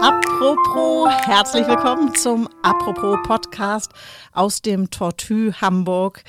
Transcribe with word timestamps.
Apropos, 0.00 1.10
herzlich 1.26 1.68
willkommen 1.68 2.14
zum 2.14 2.48
Apropos 2.62 3.18
Podcast 3.26 3.92
aus 4.32 4.62
dem 4.62 4.88
Tortue 4.88 5.52
Hamburg. 5.60 6.24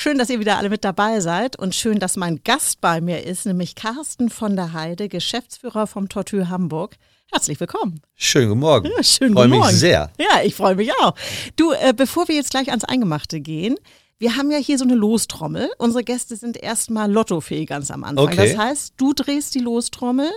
Schön, 0.00 0.16
dass 0.16 0.30
ihr 0.30 0.38
wieder 0.38 0.58
alle 0.58 0.70
mit 0.70 0.84
dabei 0.84 1.18
seid 1.18 1.58
und 1.58 1.74
schön, 1.74 1.98
dass 1.98 2.16
mein 2.16 2.44
Gast 2.44 2.80
bei 2.80 3.00
mir 3.00 3.24
ist, 3.26 3.46
nämlich 3.46 3.74
Carsten 3.74 4.30
von 4.30 4.54
der 4.54 4.72
Heide, 4.72 5.08
Geschäftsführer 5.08 5.88
vom 5.88 6.08
Tortue 6.08 6.48
Hamburg. 6.48 6.94
Herzlich 7.32 7.58
willkommen. 7.58 8.00
Schönen 8.14 8.50
guten 8.50 8.60
Morgen. 8.60 8.90
Ja, 8.96 9.02
schönen 9.02 9.34
freue 9.34 9.46
guten 9.46 9.58
mich 9.58 9.58
Morgen. 9.58 9.74
sehr. 9.76 10.12
Ja, 10.16 10.40
ich 10.44 10.54
freue 10.54 10.76
mich 10.76 10.92
auch. 11.00 11.16
Du, 11.56 11.72
äh, 11.72 11.92
bevor 11.96 12.28
wir 12.28 12.36
jetzt 12.36 12.52
gleich 12.52 12.68
ans 12.68 12.84
Eingemachte 12.84 13.40
gehen, 13.40 13.74
wir 14.20 14.36
haben 14.36 14.52
ja 14.52 14.58
hier 14.58 14.78
so 14.78 14.84
eine 14.84 14.94
Lostrommel. 14.94 15.68
Unsere 15.78 16.04
Gäste 16.04 16.36
sind 16.36 16.56
erstmal 16.56 17.10
lottofähig 17.10 17.68
ganz 17.68 17.90
am 17.90 18.04
Anfang. 18.04 18.26
Okay. 18.26 18.50
Das 18.50 18.56
heißt, 18.56 18.94
du 18.98 19.14
drehst 19.14 19.56
die 19.56 19.60
Lostrommel, 19.60 20.30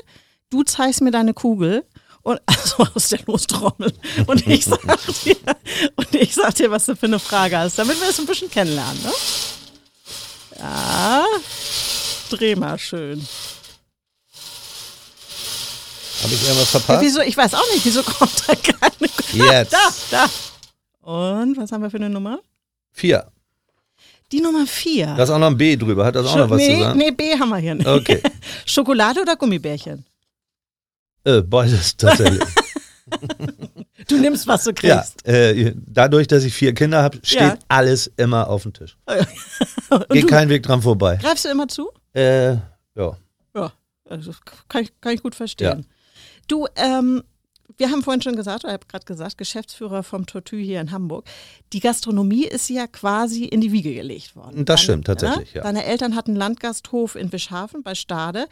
du 0.49 0.63
zeigst 0.63 1.03
mir 1.03 1.11
deine 1.11 1.35
Kugel 1.35 1.85
und 2.23 2.41
also 2.47 2.83
aus 2.95 3.09
der 3.09 3.19
Lostrommel 3.27 3.93
und 4.25 4.47
ich 4.47 4.66
sag 4.66 4.81
dir 5.23 5.35
und 5.97 6.16
ich 6.16 6.33
sag 6.33 6.55
dir, 6.55 6.71
was 6.71 6.88
du 6.88 6.95
für 6.95 7.05
eine 7.05 7.19
Frage 7.19 7.59
hast, 7.59 7.77
damit 7.77 8.02
wir 8.02 8.09
es 8.09 8.19
ein 8.19 8.25
bisschen 8.25 8.49
kennenlernen, 8.49 9.03
ne? 9.03 9.11
Ja, 10.61 11.25
dreh 12.29 12.55
mal 12.55 12.77
schön. 12.77 13.25
Habe 16.23 16.33
ich 16.35 16.43
irgendwas 16.43 16.73
Ja, 16.73 16.79
verpasst? 16.79 17.02
wieso? 17.02 17.21
Ich 17.21 17.35
weiß 17.35 17.53
auch 17.55 17.65
nicht, 17.73 17.83
wieso 17.83 18.03
kommt 18.03 18.43
da 18.47 18.53
keine 18.55 19.09
Jetzt. 19.33 19.73
Da, 19.73 19.89
da. 20.11 20.29
Und 21.09 21.57
was 21.57 21.71
haben 21.71 21.81
wir 21.81 21.89
für 21.89 21.97
eine 21.97 22.09
Nummer? 22.11 22.39
Vier. 22.91 23.31
Die 24.31 24.39
Nummer 24.39 24.67
vier. 24.67 25.07
Da 25.17 25.23
ist 25.23 25.30
auch 25.31 25.39
noch 25.39 25.47
ein 25.47 25.58
B 25.58 25.75
drüber. 25.75 26.05
Hat 26.05 26.16
das 26.16 26.27
auch 26.27 26.36
Scho- 26.36 26.39
noch 26.39 26.49
was 26.52 26.58
nee, 26.58 26.75
zu 26.75 26.80
sagen? 26.83 26.99
nee, 26.99 27.11
B 27.11 27.38
haben 27.38 27.49
wir 27.49 27.58
hier 27.58 27.75
nicht. 27.75 27.88
Okay. 27.88 28.21
Schokolade 28.66 29.21
oder 29.21 29.36
Gummibärchen? 29.36 30.05
Äh, 31.23 31.41
beides 31.41 31.97
tatsächlich. 31.97 32.41
Du 34.16 34.22
nimmst, 34.22 34.48
was 34.48 34.64
du 34.64 34.72
ja, 34.81 34.98
kriegst. 35.02 35.28
äh, 35.28 35.73
dadurch, 35.76 36.28
dass 36.28 36.44
ich 36.44 36.54
vier 36.54 36.73
Kinder 36.73 37.02
habe, 37.02 37.20
steht 37.23 37.40
Ja. 37.42 37.58
alles 37.67 38.12
immer 38.17 38.50
auf 38.50 38.64
dem 38.64 38.73
Tisch. 38.73 38.98
Geht 40.09 40.28
kein 40.28 40.50
Weg 40.50 40.64
dran 40.64 40.81
vorbei. 40.81 41.17
greifst 41.22 41.45
du 41.45 41.50
immer 41.50 41.67
zu? 41.67 41.90
Äh, 42.14 42.52
ja. 42.95 43.17
Ja, 43.56 43.72
also 44.09 44.32
kann, 44.67 44.84
ich, 44.84 44.92
kann 45.02 45.14
ich 45.14 45.22
gut 45.23 45.36
verstehen. 45.36 45.86
Du, 46.48 46.67
ähm, 46.76 47.23
wir 47.78 47.89
haben 47.89 48.04
vorhin 48.04 48.22
schon 48.22 48.36
gesagt, 48.36 48.64
oder 48.64 48.73
ich 48.73 48.80
habe 48.80 48.86
gerade 48.88 49.06
gesagt, 49.06 49.38
Geschäftsführer 49.38 50.04
vom 50.04 50.26
Tortue 50.26 50.59
hier 50.59 50.82
in 50.82 50.92
Hamburg. 50.92 51.26
Die 51.73 51.80
Gastronomie 51.80 52.45
ist 52.45 52.70
ja 52.70 52.86
quasi 52.88 53.45
in 53.45 53.62
die 53.62 53.72
Wiege 53.72 53.94
gelegt 53.94 54.36
worden. 54.36 54.66
Das 54.66 54.82
stimmt 54.82 55.08
tatsächlich, 55.08 55.54
ne? 55.54 55.58
ja. 55.59 55.64
Deine 55.64 55.86
Eltern 55.86 56.16
hatten 56.16 56.36
Landgasthof 56.36 57.16
in 57.16 57.30
Bischhafen 57.30 57.82
bei 57.84 57.95
Stade. 57.95 58.45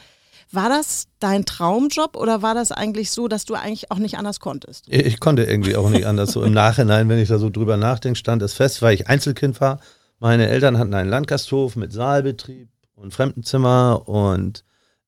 War 0.51 0.69
das 0.69 1.07
dein 1.19 1.45
Traumjob 1.45 2.15
oder 2.15 2.41
war 2.41 2.55
das 2.55 2.71
eigentlich 2.71 3.11
so, 3.11 3.27
dass 3.27 3.45
du 3.45 3.53
eigentlich 3.53 3.91
auch 3.91 3.97
nicht 3.97 4.17
anders 4.17 4.39
konntest? 4.39 4.87
Ich 4.87 5.19
konnte 5.19 5.43
irgendwie 5.43 5.75
auch 5.75 5.89
nicht 5.89 6.05
anders. 6.05 6.31
So 6.31 6.43
im 6.43 6.53
Nachhinein, 6.53 7.09
wenn 7.09 7.19
ich 7.19 7.29
da 7.29 7.37
so 7.37 7.49
drüber 7.49 7.77
nachdenke, 7.77 8.17
stand 8.17 8.41
es 8.41 8.53
fest, 8.53 8.81
weil 8.81 8.93
ich 8.93 9.07
Einzelkind 9.07 9.61
war. 9.61 9.79
Meine 10.19 10.49
Eltern 10.49 10.77
hatten 10.77 10.93
einen 10.93 11.09
Landgasthof 11.09 11.75
mit 11.75 11.93
Saalbetrieb 11.93 12.69
und 12.95 13.13
Fremdenzimmer 13.13 14.07
und 14.07 14.65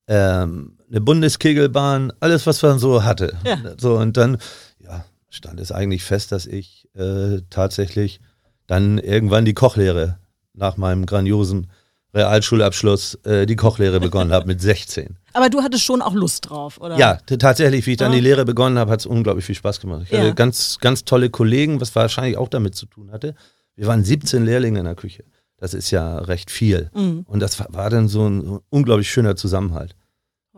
ähm, 0.08 0.78
eine 0.90 1.02
Bundeskegelbahn, 1.02 2.14
alles, 2.20 2.46
was 2.48 2.62
man 2.62 2.80
so 2.80 3.04
hatte. 3.04 3.38
Ja. 3.46 3.58
So, 3.78 3.98
und 3.98 4.18
dann 4.18 4.38
ja, 4.80 5.06
stand 5.30 5.60
es 5.60 5.72
eigentlich 5.72 6.04
fest, 6.04 6.32
dass 6.32 6.46
ich 6.46 6.88
äh, 6.96 7.42
tatsächlich 7.50 8.20
dann 8.68 8.98
irgendwann 8.98 9.46
die 9.46 9.54
Kochlehre 9.54 10.20
nach 10.54 10.78
meinem 10.78 11.06
grandiosen 11.06 11.68
Realschulabschluss 12.14 13.16
äh, 13.26 13.46
die 13.46 13.56
Kochlehre 13.56 14.00
begonnen 14.00 14.32
habe 14.32 14.48
mit 14.48 14.62
16. 14.62 15.18
Aber 15.34 15.50
du 15.50 15.62
hattest 15.62 15.84
schon 15.84 16.02
auch 16.02 16.14
Lust 16.14 16.50
drauf, 16.50 16.80
oder? 16.80 16.98
Ja, 16.98 17.16
tatsächlich, 17.26 17.86
wie 17.86 17.92
ich 17.92 17.98
dann 17.98 18.12
Ja. 18.12 18.18
die 18.18 18.24
Lehre 18.24 18.46
begonnen 18.46 18.78
habe, 18.78 18.92
hat 18.92 19.00
es 19.00 19.06
unglaublich 19.06 19.46
viel 19.46 19.56
Spaß 19.56 19.80
gemacht. 19.80 20.04
Ich 20.06 20.12
Ja. 20.12 20.20
hatte 20.20 20.34
ganz, 20.36 20.78
ganz 20.80 21.06
tolle 21.06 21.30
Kollegen, 21.30 21.80
was 21.80 21.96
wahrscheinlich 21.96 22.38
auch 22.38 22.50
damit 22.50 22.76
zu 22.76 22.86
tun 22.86 23.12
hatte. 23.12 23.36
Wir 23.76 23.88
waren 23.88 24.04
17 24.04 24.44
Lehrlinge 24.46 24.80
in 24.80 24.86
der 24.86 24.96
Küche. 24.96 25.24
Das 25.58 25.74
ist 25.74 25.92
ja 25.92 26.18
recht 26.20 26.52
viel. 26.52 26.90
Mhm. 26.94 27.24
Und 27.28 27.40
das 27.40 27.60
war, 27.60 27.68
war 27.70 27.90
dann 27.90 28.08
so 28.08 28.28
ein, 28.28 28.42
so 28.46 28.56
ein 28.56 28.60
unglaublich 28.70 29.10
schöner 29.10 29.36
Zusammenhalt 29.36 29.96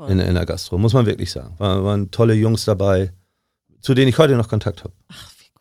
in, 0.08 0.20
in 0.20 0.34
der 0.34 0.46
Gastro, 0.46 0.78
muss 0.78 0.94
man 0.94 1.06
wirklich 1.06 1.32
sagen. 1.32 1.54
War, 1.60 1.84
waren 1.84 2.10
tolle 2.10 2.34
Jungs 2.34 2.66
dabei, 2.66 3.12
zu 3.82 3.94
denen 3.94 4.08
ich 4.08 4.18
heute 4.18 4.36
noch 4.36 4.48
Kontakt 4.50 4.84
habe. 4.84 4.94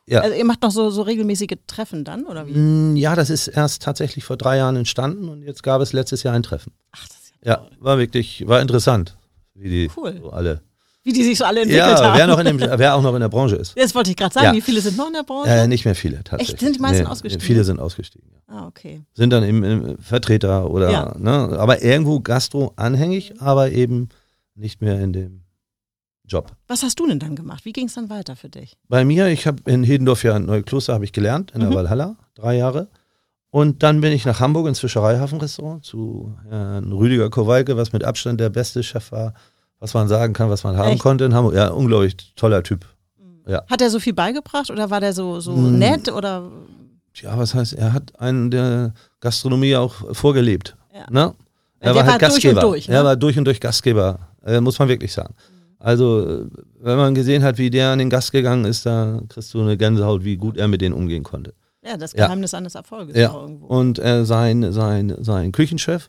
Ja. 0.06 0.20
Also 0.20 0.36
ihr 0.36 0.44
macht 0.44 0.62
noch 0.62 0.70
so, 0.72 0.90
so 0.90 1.02
regelmäßige 1.02 1.56
Treffen 1.66 2.04
dann, 2.04 2.24
oder 2.26 2.46
wie? 2.46 2.52
Mm, 2.54 2.96
Ja, 2.96 3.14
das 3.14 3.30
ist 3.30 3.46
erst 3.48 3.82
tatsächlich 3.82 4.24
vor 4.24 4.36
drei 4.36 4.56
Jahren 4.56 4.76
entstanden 4.76 5.28
und 5.28 5.42
jetzt 5.42 5.62
gab 5.62 5.80
es 5.80 5.92
letztes 5.92 6.22
Jahr 6.24 6.34
ein 6.34 6.42
Treffen. 6.42 6.72
Ach, 6.90 7.06
das 7.08 7.16
ist 7.18 7.32
ja, 7.44 7.52
Ja, 7.52 7.66
war 7.78 7.98
wirklich, 7.98 8.46
war 8.48 8.60
interessant, 8.60 9.16
wie 9.54 9.68
die 9.68 9.90
Cool. 9.96 10.18
so 10.20 10.30
alle. 10.30 10.60
Wie 11.04 11.12
die 11.12 11.24
sich 11.24 11.36
so 11.38 11.44
alle 11.44 11.62
entwickelt 11.62 11.98
Ja, 11.98 12.04
haben. 12.04 12.16
wer, 12.18 12.26
noch 12.28 12.38
in 12.38 12.46
dem, 12.46 12.60
wer 12.60 12.94
auch 12.94 13.02
noch 13.02 13.12
in 13.14 13.20
der 13.20 13.28
Branche 13.28 13.56
ist. 13.56 13.76
Das 13.76 13.92
wollte 13.94 14.10
ich 14.10 14.16
gerade 14.16 14.32
sagen. 14.32 14.46
Ja. 14.46 14.52
Wie 14.54 14.60
viele 14.60 14.80
sind 14.80 14.96
noch 14.96 15.08
in 15.08 15.14
der 15.14 15.24
Branche? 15.24 15.50
Äh, 15.50 15.66
nicht 15.66 15.84
mehr 15.84 15.96
viele 15.96 16.22
tatsächlich. 16.22 16.60
Sind 16.60 16.76
die 16.76 16.80
meisten 16.80 17.06
ausgestiegen? 17.08 17.44
Viele 17.44 17.64
sind 17.64 17.80
ausgestiegen. 17.80 18.28
Ja. 18.48 18.54
ah, 18.54 18.66
okay. 18.68 19.02
Sind 19.14 19.30
dann 19.30 19.42
im, 19.42 19.64
im 19.64 19.98
Vertreter 19.98 20.70
oder, 20.70 20.90
Ja. 20.92 21.14
ne, 21.18 21.58
aber 21.58 21.82
irgendwo 21.82 22.20
Gastro 22.20 22.72
anhängig, 22.76 23.40
aber 23.40 23.70
eben 23.72 24.10
nicht 24.54 24.80
mehr 24.80 25.00
in 25.00 25.12
dem 25.12 25.41
Job. 26.26 26.52
Was 26.68 26.82
hast 26.82 26.98
du 27.00 27.06
denn 27.06 27.18
dann 27.18 27.34
gemacht? 27.36 27.64
Wie 27.64 27.72
ging 27.72 27.86
es 27.86 27.94
dann 27.94 28.08
weiter 28.08 28.36
für 28.36 28.48
dich? 28.48 28.76
Bei 28.88 29.04
mir, 29.04 29.26
ich 29.28 29.46
habe 29.46 29.58
in 29.70 29.82
Hedendorf 29.84 30.22
ja 30.24 30.38
Neukloster 30.38 30.94
habe 30.94 31.04
ich 31.04 31.12
gelernt, 31.12 31.50
in 31.52 31.60
der 31.60 31.70
Mhm. 31.70 31.74
Valhalla, 31.74 32.16
drei 32.34 32.56
Jahre. 32.56 32.88
Und 33.50 33.82
dann 33.82 34.00
bin 34.00 34.12
ich 34.12 34.24
nach 34.24 34.40
Hamburg 34.40 34.66
ins 34.68 34.78
Fischereihafenrestaurant 34.80 35.84
zu 35.84 36.34
Herrn 36.48 36.90
Rüdiger 36.92 37.28
Kowalke, 37.28 37.76
was 37.76 37.92
mit 37.92 38.02
Abstand 38.04 38.40
der 38.40 38.48
beste 38.50 38.82
Chef 38.82 39.12
war, 39.12 39.34
was 39.78 39.92
man 39.94 40.08
sagen 40.08 40.32
kann, 40.32 40.48
was 40.48 40.64
man 40.64 40.76
haben 40.76 40.90
Echt? 40.92 41.02
konnte 41.02 41.24
in 41.24 41.34
Hamburg. 41.34 41.54
Ja, 41.54 41.68
unglaublich 41.68 42.16
toller 42.36 42.62
Typ. 42.62 42.86
Ja. 43.46 43.64
Hat 43.68 43.82
er 43.82 43.90
so 43.90 43.98
viel 43.98 44.14
beigebracht 44.14 44.70
oder 44.70 44.88
war 44.90 45.00
der 45.00 45.12
so, 45.12 45.40
so 45.40 45.52
Mm. 45.52 45.76
nett 45.78 46.10
oder? 46.10 46.50
Ja, 47.16 47.36
was 47.36 47.54
heißt, 47.54 47.74
er 47.74 47.92
hat 47.92 48.18
einen 48.20 48.50
der 48.50 48.94
Gastronomie 49.20 49.76
auch 49.76 50.14
vorgelebt. 50.14 50.76
Ja. 50.94 51.06
Ne? 51.10 51.34
Der 51.82 51.88
Er 51.88 51.94
war 51.96 52.02
halt 52.06 52.22
war 52.22 52.28
durch 52.30 52.46
und 52.46 52.54
Gastgeber. 52.54 52.60
durch, 52.60 52.88
ne? 52.88 52.94
Er 52.94 53.04
war 53.04 53.16
durch 53.16 53.36
und 53.36 53.44
durch 53.44 53.60
Gastgeber, 53.60 54.28
äh, 54.46 54.60
muss 54.60 54.78
man 54.78 54.88
wirklich 54.88 55.12
sagen. 55.12 55.34
Also, 55.82 56.46
wenn 56.80 56.96
man 56.96 57.14
gesehen 57.14 57.42
hat, 57.42 57.58
wie 57.58 57.68
der 57.70 57.88
an 57.90 57.98
den 57.98 58.08
Gast 58.08 58.30
gegangen 58.30 58.64
ist, 58.64 58.86
da 58.86 59.20
kriegst 59.28 59.52
du 59.52 59.60
eine 59.60 59.76
Gänsehaut, 59.76 60.22
wie 60.24 60.36
gut 60.36 60.56
er 60.56 60.68
mit 60.68 60.80
denen 60.80 60.94
umgehen 60.94 61.24
konnte. 61.24 61.54
Ja, 61.84 61.96
das 61.96 62.12
Ja. 62.12 62.26
Geheimnis 62.26 62.54
eines 62.54 62.76
Erfolges 62.76 63.16
Ja. 63.16 63.34
irgendwo. 63.34 63.66
Und 63.66 63.98
äh, 63.98 64.24
sein, 64.24 64.72
sein, 64.72 65.12
sein 65.18 65.50
Küchenchef, 65.50 66.08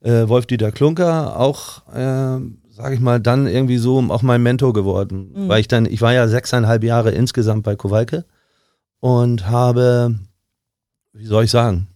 äh, 0.00 0.28
Wolf-Dieter 0.28 0.72
Klunker, 0.72 1.40
auch, 1.40 1.86
äh, 1.88 2.38
sage 2.70 2.94
ich 2.94 3.00
mal, 3.00 3.18
dann 3.18 3.46
irgendwie 3.46 3.78
so 3.78 3.98
auch 4.10 4.20
mein 4.22 4.42
Mentor 4.42 4.74
geworden. 4.74 5.32
Mhm. 5.34 5.48
Weil 5.48 5.60
ich 5.60 5.68
dann, 5.68 5.86
ich 5.86 6.02
war 6.02 6.12
ja 6.12 6.28
sechseinhalb 6.28 6.84
Jahre 6.84 7.10
insgesamt 7.12 7.62
bei 7.64 7.76
Kowalke 7.76 8.26
und 9.00 9.48
habe, 9.48 10.16
wie 11.14 11.24
soll 11.24 11.44
ich 11.44 11.50
sagen, 11.50 11.88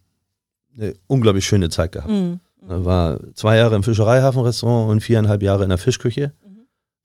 eine 0.75 0.95
unglaublich 1.07 1.45
schöne 1.45 1.69
Zeit 1.69 1.93
gehabt. 1.93 2.11
Mhm. 2.11 2.41
War 2.65 3.19
zwei 3.35 3.57
Jahre 3.59 3.75
im 3.77 3.83
Fischereihafenrestaurant 3.83 4.91
und 4.91 5.01
viereinhalb 5.01 5.43
Jahre 5.43 5.65
in 5.65 5.69
der 5.69 5.79
Fischküche. 5.79 6.33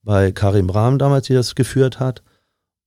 Bei 0.02 0.32
Karim 0.32 0.66
Brahm 0.66 0.98
damals, 0.98 1.26
die 1.26 1.34
das 1.34 1.54
geführt 1.54 2.00
hat. 2.00 2.22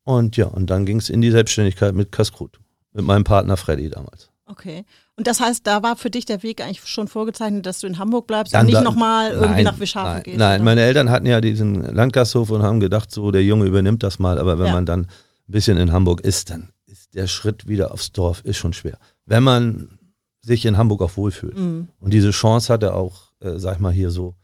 Und 0.03 0.37
ja, 0.37 0.47
und 0.47 0.69
dann 0.69 0.85
ging 0.85 0.97
es 0.97 1.09
in 1.09 1.21
die 1.21 1.31
Selbstständigkeit 1.31 1.93
mit 1.93 2.11
Kaskrut, 2.11 2.59
mit 2.91 3.05
meinem 3.05 3.23
Partner 3.23 3.57
Freddy 3.57 3.89
damals. 3.89 4.29
Okay. 4.45 4.83
Und 5.15 5.27
das 5.27 5.39
heißt, 5.39 5.65
da 5.65 5.81
war 5.83 5.95
für 5.95 6.09
dich 6.09 6.25
der 6.25 6.43
Weg 6.43 6.61
eigentlich 6.61 6.83
schon 6.85 7.07
vorgezeichnet, 7.07 7.65
dass 7.65 7.79
du 7.79 7.87
in 7.87 7.97
Hamburg 7.99 8.27
bleibst 8.27 8.53
Dann 8.53 8.65
und 8.65 8.73
nicht 8.73 8.83
nochmal 8.83 9.31
irgendwie 9.31 9.47
Nein, 9.55 9.63
nach 9.63 9.79
Wischhafen 9.79 10.13
nein, 10.13 10.23
gehst? 10.23 10.37
Nein, 10.37 10.55
oder? 10.61 10.65
meine 10.65 10.81
Eltern 10.81 11.09
hatten 11.09 11.25
ja 11.25 11.39
diesen 11.39 11.81
Landgasthof 11.81 12.49
und 12.49 12.61
haben 12.63 12.79
gedacht, 12.79 13.11
so 13.11 13.31
der 13.31 13.43
Junge 13.43 13.65
übernimmt 13.65 14.03
das 14.03 14.19
mal. 14.19 14.39
Aber 14.39 14.59
wenn 14.59 14.65
Ja. 14.67 14.73
man 14.73 14.85
dann 14.85 15.01
ein 15.01 15.07
bisschen 15.47 15.77
in 15.77 15.91
Hamburg 15.91 16.21
ist, 16.21 16.49
dann 16.49 16.69
ist 16.85 17.13
der 17.13 17.27
Schritt 17.27 17.67
wieder 17.67 17.93
aufs 17.93 18.11
Dorf 18.11 18.41
ist 18.43 18.57
schon 18.57 18.73
schwer. 18.73 18.97
Wenn 19.25 19.43
man 19.43 19.99
sich 20.41 20.65
in 20.65 20.77
Hamburg 20.77 21.01
auch 21.01 21.15
wohlfühlt. 21.17 21.57
Mhm. 21.57 21.87
Und 21.99 22.13
diese 22.13 22.31
Chance 22.31 22.73
hatte 22.73 22.93
auch, 22.95 23.31
äh, 23.39 23.57
sag 23.59 23.75
ich 23.75 23.79
mal, 23.79 23.93
hier 23.93 24.09
so 24.11 24.35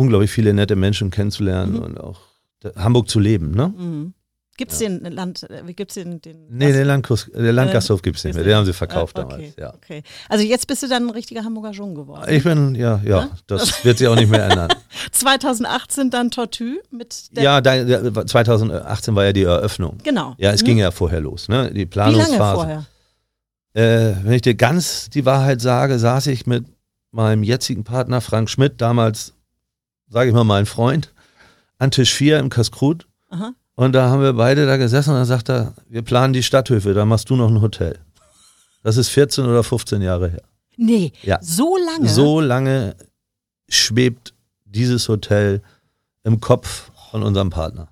unglaublich 0.00 0.30
viele 0.30 0.52
nette 0.54 0.76
Menschen 0.76 1.10
kennenzulernen 1.10 1.74
Mhm. 1.74 1.82
und 1.82 2.00
auch 2.00 2.20
de- 2.62 2.74
Hamburg 2.76 3.08
zu 3.10 3.20
leben. 3.20 3.50
Ne? 3.52 3.68
Mhm. 3.76 4.14
Gibt 4.56 4.72
es 4.72 4.78
den 4.78 5.00
Land, 5.04 5.48
äh, 5.48 5.62
wie 5.66 5.72
gibt's 5.72 5.94
den, 5.94 6.20
den 6.20 6.46
Nee, 6.50 6.70
der, 6.72 6.84
Landkus, 6.84 7.30
der 7.34 7.50
Landgasthof 7.52 8.02
gibt 8.02 8.18
es 8.18 8.24
nicht 8.24 8.34
mehr. 8.34 8.44
Den 8.44 8.56
haben 8.56 8.66
sie 8.66 8.74
verkauft 8.74 9.18
Ah, 9.18 9.22
okay, 9.22 9.30
damals. 9.32 9.56
Ja. 9.56 9.72
okay. 9.74 10.02
Also 10.28 10.44
jetzt 10.44 10.66
bist 10.66 10.82
du 10.82 10.88
dann 10.88 11.04
ein 11.06 11.10
richtiger 11.10 11.44
Hamburger 11.44 11.70
Jung 11.70 11.94
geworden. 11.94 12.26
Ich 12.30 12.44
bin, 12.44 12.74
ja, 12.74 13.00
ja, 13.02 13.22
Ne? 13.24 13.30
das 13.46 13.82
wird 13.86 13.96
sich 13.96 14.06
auch 14.06 14.16
nicht 14.16 14.30
mehr 14.30 14.44
ändern. 14.44 14.68
2018 15.12 16.10
dann 16.10 16.30
Tortue 16.30 16.80
mit 16.90 17.34
der. 17.34 17.42
ja, 17.42 17.60
da, 17.62 17.82
da, 18.10 18.26
2018 18.26 19.14
war 19.14 19.24
ja 19.24 19.32
die 19.32 19.44
Eröffnung. 19.44 19.96
Genau. 20.02 20.34
Ja, 20.36 20.50
es 20.52 20.60
Hm? 20.60 20.66
ging 20.66 20.78
ja 20.78 20.90
vorher 20.90 21.20
los, 21.20 21.48
ne? 21.48 21.70
Die 21.72 21.80
Wie 21.80 21.86
Planungsphase. 21.86 22.38
lange 22.38 22.54
vorher? 22.54 22.86
Äh, 23.72 24.14
wenn 24.24 24.32
ich 24.34 24.42
dir 24.42 24.54
ganz 24.56 25.08
die 25.10 25.24
Wahrheit 25.24 25.60
sage, 25.62 25.98
saß 25.98 26.26
ich 26.26 26.46
mit 26.46 26.66
meinem 27.12 27.42
jetzigen 27.44 27.84
Partner 27.84 28.20
Frank 28.20 28.50
Schmidt, 28.50 28.80
damals, 28.82 29.32
sage 30.10 30.28
ich 30.30 30.34
mal, 30.34 30.44
mein 30.44 30.66
Freund, 30.66 31.12
an 31.78 31.90
Tisch 31.90 32.12
4 32.12 32.38
im 32.38 32.50
Kaskrut. 32.50 33.06
Aha. 33.30 33.52
Und 33.74 33.92
da 33.94 34.10
haben 34.10 34.20
wir 34.22 34.34
beide 34.34 34.66
da 34.66 34.76
gesessen 34.76 35.10
und 35.10 35.16
dann 35.16 35.24
sagt 35.24 35.48
er, 35.48 35.72
wir 35.88 36.02
planen 36.02 36.34
die 36.34 36.42
Stadthöfe, 36.42 36.92
da 36.92 37.06
machst 37.06 37.30
du 37.30 37.36
noch 37.36 37.48
ein 37.48 37.62
Hotel. 37.62 37.98
Das 38.82 38.96
ist 38.98 39.08
14 39.08 39.46
oder 39.46 39.62
15 39.62 40.02
Jahre 40.02 40.28
her. 40.28 40.42
Nee, 40.76 41.12
Ja. 41.22 41.38
so 41.40 41.76
lange. 41.78 42.08
So 42.08 42.40
lange 42.40 42.94
schwebt 43.68 44.34
dieses 44.64 45.08
Hotel 45.08 45.62
im 46.24 46.40
Kopf 46.40 46.90
von 47.10 47.22
unserem 47.22 47.50
Partner. 47.50 47.88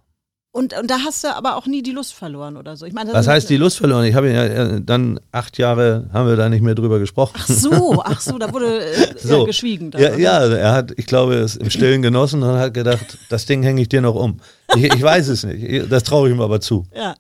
Und, 0.51 0.77
und 0.77 0.91
da 0.91 1.01
hast 1.05 1.25
du 1.25 1.29
aber 1.29 1.57
auch 1.57 1.67
nie 1.67 1.83
die 1.83 1.91
Lust 1.93 2.15
verloren 2.15 2.57
oder 2.57 2.77
so. 2.77 2.87
Ich 2.87 2.95
meine, 2.95 3.11
das 3.13 3.19
Was 3.19 3.29
heißt 3.29 3.51
die 3.51 3.59
Lust 3.59 3.77
verloren? 3.77 4.07
Ich 4.07 4.15
habe 4.15 4.31
ja 4.33 4.81
dann 4.81 5.21
acht 5.31 5.59
Jahre 5.59 6.09
haben 6.13 6.27
wir 6.29 6.37
da 6.37 6.49
nicht 6.49 6.63
mehr 6.63 6.75
drüber 6.75 6.99
gesprochen. 6.99 7.35
Ach 7.39 7.47
so, 7.47 8.03
ach 8.03 8.21
so, 8.21 8.39
da 8.39 8.53
wurde 8.53 8.81
äh, 8.85 9.15
So. 9.19 9.45
geschwiegen. 9.45 9.91
dann, 9.91 10.01
Ja, 10.01 10.17
ja, 10.17 10.41
er 10.47 10.73
hat, 10.73 10.93
ich 10.97 11.07
glaube, 11.07 11.35
es 11.35 11.55
im 11.57 11.69
Stillen 11.71 12.01
genossen 12.01 12.43
und 12.43 12.57
hat 12.59 12.73
gedacht, 12.73 13.19
das 13.29 13.45
Ding 13.45 13.63
hänge 13.63 13.83
ich 13.83 13.89
dir 13.91 14.01
noch 14.01 14.15
um. 14.15 14.39
Ich, 14.75 14.85
ich 14.85 15.03
weiß 15.03 15.29
es 15.29 15.45
nicht. 15.45 15.93
Das 15.93 16.03
traue 16.03 16.29
ich 16.29 16.35
ihm 16.35 16.41
aber 16.41 16.61
zu. 16.61 16.87
ja. 16.95 17.15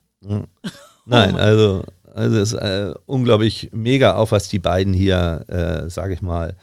Nein, 1.11 1.33
Mann. 1.33 1.37
also, 1.41 1.85
also 2.15 2.37
es 2.39 2.53
ist 2.53 2.59
äh, 2.61 2.93
unglaublich 3.07 3.71
mega, 3.73 4.17
auch 4.17 4.31
was 4.33 4.49
die 4.49 4.59
beiden 4.59 4.93
hier, 4.93 5.45
äh, 5.49 5.89
sage 5.89 6.15
ich 6.15 6.23
mal, 6.23 6.55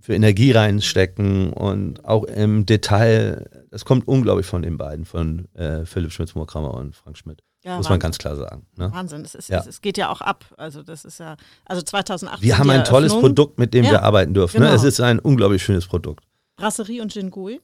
für 0.00 0.14
Energie 0.14 0.52
reinstecken 0.52 1.52
und 1.52 2.04
auch 2.04 2.24
im 2.24 2.64
Detail, 2.64 3.48
das 3.70 3.84
kommt 3.84 4.08
unglaublich 4.08 4.46
von 4.46 4.62
den 4.62 4.78
beiden, 4.78 5.04
von 5.04 5.46
äh, 5.54 5.84
Philipp 5.84 6.12
Schmitz-Moorkrammer 6.12 6.72
und 6.72 6.96
Frank 6.96 7.18
Schmidt. 7.18 7.42
ja 7.62 7.72
muss 7.76 7.84
Wahnsinn. 7.84 7.90
man 7.92 8.00
ganz 8.00 8.18
klar 8.18 8.36
sagen. 8.36 8.66
Ne? 8.76 8.90
Wahnsinn, 8.92 9.20
es, 9.22 9.34
ist, 9.34 9.48
Ja. 9.50 9.62
es, 9.68 9.82
geht 9.82 9.98
ja 9.98 10.10
auch 10.10 10.22
ab. 10.22 10.46
Also 10.56 10.82
das 10.82 11.04
ist 11.04 11.18
ja, 11.20 11.36
also 11.66 11.82
2008 11.82 12.42
Wir 12.42 12.56
haben 12.58 12.70
ein 12.70 12.84
tolles 12.84 13.12
Eröffnung. 13.12 13.34
Produkt, 13.34 13.58
mit 13.58 13.74
dem 13.74 13.84
Ja, 13.84 13.90
wir 13.92 14.02
arbeiten 14.02 14.32
dürfen. 14.32 14.60
Ne? 14.60 14.66
genau. 14.66 14.76
Es 14.76 14.82
ist 14.84 15.00
ein 15.00 15.18
unglaublich 15.18 15.62
schönes 15.62 15.86
Produkt. 15.86 16.24
Brasserie 16.56 17.02
und 17.02 17.12
Gingui. 17.12 17.60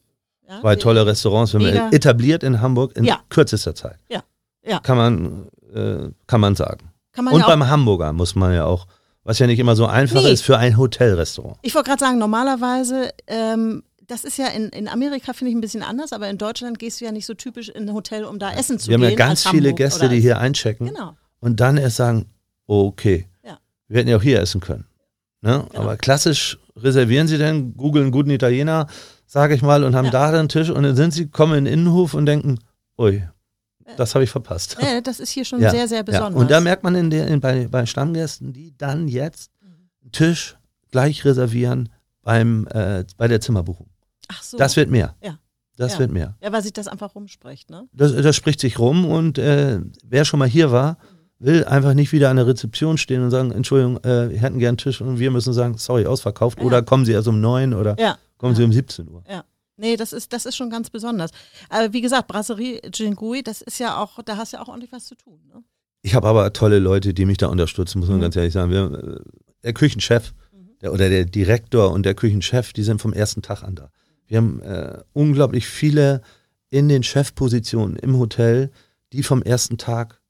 Ja, 0.47 0.59
Zwei 0.61 0.75
tolle 0.75 1.05
Restaurants, 1.05 1.53
etabliert 1.53 2.43
in 2.43 2.61
Hamburg 2.61 2.95
in 2.95 3.09
kürzester 3.29 3.73
Zeit. 3.73 3.97
Ja. 4.09 4.21
Ja. 4.63 4.79
Kann 4.79 4.97
man, 4.97 5.47
äh, 5.73 6.09
kann 6.27 6.41
man 6.41 6.55
sagen. 6.55 6.91
Kann 7.13 7.25
man 7.25 7.33
Und 7.33 7.45
beim 7.45 7.67
Hamburger 7.67 8.13
muss 8.13 8.35
man 8.35 8.53
ja 8.53 8.65
auch, 8.65 8.85
was 9.23 9.39
ja 9.39 9.47
nicht 9.47 9.59
immer 9.59 9.75
so 9.75 9.85
einfach 9.85 10.23
Nee. 10.23 10.31
ist 10.31 10.41
für 10.41 10.57
ein 10.57 10.77
Hotelrestaurant. 10.77 11.57
ich 11.61 11.75
wollte 11.75 11.89
gerade 11.89 11.99
sagen, 11.99 12.17
normalerweise, 12.17 13.09
ähm, 13.27 13.83
das 14.07 14.23
ist 14.23 14.37
ja 14.37 14.47
in, 14.47 14.69
in 14.69 14.87
Amerika, 14.87 15.31
finde 15.33 15.51
ich, 15.51 15.57
ein 15.57 15.61
bisschen 15.61 15.83
anders, 15.83 16.11
aber 16.11 16.29
in 16.29 16.37
Deutschland 16.37 16.79
gehst 16.79 16.99
du 16.99 17.05
ja 17.05 17.11
nicht 17.11 17.25
so 17.25 17.33
typisch 17.33 17.69
in 17.69 17.87
ein 17.87 17.93
Hotel, 17.93 18.25
um 18.25 18.39
da 18.39 18.51
essen 18.51 18.77
zu 18.79 18.87
Wir 18.89 18.95
haben 18.95 19.01
gehen. 19.01 19.11
ja 19.11 19.15
ganz 19.15 19.47
viele 19.47 19.69
Hamburg 19.69 19.77
Gäste, 19.77 20.09
die 20.09 20.19
hier 20.19 20.39
einchecken 20.39 20.87
Genau. 20.87 21.15
und 21.39 21.59
dann 21.59 21.77
erst 21.77 21.95
sagen, 21.97 22.25
okay, 22.67 23.27
Ja. 23.43 23.57
wir 23.87 23.99
hätten 23.99 24.09
ja 24.09 24.17
auch 24.17 24.21
hier 24.23 24.39
essen 24.41 24.59
können. 24.61 24.85
Ne? 25.41 25.65
Genau. 25.69 25.81
Aber 25.83 25.97
klassisch 25.97 26.57
reservieren 26.75 27.27
sie 27.27 27.37
dann, 27.37 27.75
googeln 27.75 28.05
einen 28.05 28.11
guten 28.11 28.29
Italiener, 28.31 28.87
sage 29.27 29.55
ich 29.55 29.61
mal, 29.61 29.83
und 29.83 29.95
haben 29.95 30.05
Ja. 30.05 30.11
da 30.11 30.31
den 30.31 30.49
Tisch 30.49 30.69
und 30.69 30.83
dann 30.83 30.95
sind 30.95 31.13
sie, 31.13 31.27
kommen 31.27 31.53
in 31.57 31.65
den 31.65 31.73
Innenhof 31.73 32.13
und 32.13 32.25
denken, 32.25 32.59
ui, 32.97 33.23
das 33.97 34.13
habe 34.15 34.23
ich 34.23 34.29
verpasst. 34.29 34.77
Ja, 34.81 35.01
das 35.01 35.19
ist 35.19 35.29
hier 35.31 35.45
schon 35.45 35.59
Ja, 35.61 35.71
sehr, 35.71 35.87
sehr 35.87 35.97
Ja. 35.99 36.03
besonders. 36.03 36.41
Und 36.41 36.51
da 36.51 36.59
merkt 36.59 36.83
man 36.83 36.95
in 36.95 37.09
der, 37.09 37.27
in, 37.27 37.39
bei, 37.39 37.67
bei 37.67 37.85
Stammgästen, 37.85 38.53
die 38.53 38.73
dann 38.77 39.07
jetzt 39.07 39.51
einen 40.01 40.11
Tisch 40.11 40.57
gleich 40.91 41.23
reservieren 41.25 41.89
beim, 42.23 42.67
äh, 42.67 43.03
bei 43.17 43.27
der 43.27 43.41
Zimmerbuchung. 43.41 43.87
Ach 44.27 44.41
so. 44.43 44.57
Das 44.57 44.75
wird 44.75 44.89
mehr. 44.89 45.15
Ja. 45.23 45.37
Das 45.77 45.93
Ja. 45.93 45.99
wird 45.99 46.11
mehr. 46.11 46.35
ja, 46.41 46.51
weil 46.51 46.61
sich 46.61 46.73
das 46.73 46.87
einfach 46.87 47.15
rumspricht, 47.15 47.69
ne? 47.69 47.87
Das, 47.93 48.13
das 48.13 48.35
spricht 48.35 48.59
sich 48.59 48.77
rum 48.77 49.05
und 49.05 49.37
äh, 49.37 49.79
wer 50.03 50.25
schon 50.25 50.37
mal 50.39 50.47
hier 50.47 50.71
war, 50.71 50.97
will 51.39 51.65
einfach 51.65 51.95
nicht 51.95 52.11
wieder 52.11 52.29
an 52.29 52.35
der 52.35 52.45
Rezeption 52.45 52.97
stehen 52.99 53.23
und 53.23 53.31
sagen, 53.31 53.51
Entschuldigung, 53.51 53.97
äh, 54.03 54.29
wir 54.29 54.39
hätten 54.39 54.59
gern 54.59 54.69
einen 54.71 54.77
Tisch 54.77 55.01
und 55.01 55.17
wir 55.17 55.31
müssen 55.31 55.53
sagen, 55.53 55.75
sorry, 55.77 56.05
ausverkauft 56.05 56.59
Ja. 56.59 56.65
oder 56.65 56.83
kommen 56.83 57.03
Sie 57.05 57.13
erst 57.13 57.27
um 57.27 57.41
neun 57.41 57.73
oder 57.73 57.95
Ja. 57.99 58.17
kommen 58.37 58.53
Sie 58.53 58.63
um 58.63 58.71
17 58.71 59.07
Uhr. 59.09 59.23
Nee, 59.81 59.97
das 59.97 60.13
ist, 60.13 60.31
das 60.31 60.45
ist 60.45 60.55
schon 60.55 60.69
ganz 60.69 60.89
besonders. 60.89 61.31
Aber 61.69 61.91
wie 61.91 62.01
gesagt, 62.01 62.27
Brasserie 62.27 62.79
Gingui, 62.91 63.41
das 63.43 63.61
ist 63.61 63.79
ja 63.79 63.97
auch, 63.97 64.21
da 64.23 64.37
hast 64.37 64.53
du 64.53 64.57
ja 64.57 64.63
auch 64.63 64.67
ordentlich 64.67 64.91
was 64.91 65.05
zu 65.07 65.15
tun. 65.15 65.39
Ne? 65.47 65.63
Ich 66.03 66.13
habe 66.15 66.27
aber 66.27 66.53
tolle 66.53 66.79
Leute, 66.79 67.13
die 67.13 67.25
mich 67.25 67.37
da 67.37 67.47
unterstützen, 67.47 67.99
muss 67.99 68.07
man 68.09 68.17
Mhm. 68.19 68.21
ganz 68.21 68.35
ehrlich 68.35 68.53
sagen. 68.53 68.71
Wir, 68.71 68.83
äh, 68.91 69.19
der 69.63 69.73
Küchenchef 69.73 70.33
der, 70.81 70.93
oder 70.93 71.09
der 71.09 71.25
Direktor 71.25 71.91
und 71.91 72.03
der 72.05 72.13
Küchenchef, 72.15 72.73
die 72.73 72.83
sind 72.83 73.01
vom 73.01 73.11
ersten 73.13 73.41
Tag 73.41 73.63
an 73.63 73.75
da. 73.75 73.89
Wir 74.27 74.37
haben 74.37 74.61
äh, 74.61 74.99
unglaublich 75.13 75.67
viele 75.67 76.21
in 76.69 76.87
den 76.87 77.03
Chefpositionen 77.03 77.97
im 77.97 78.17
Hotel, 78.17 78.71
die 79.13 79.23
vom 79.23 79.41
ersten 79.41 79.77
Tag 79.77 80.21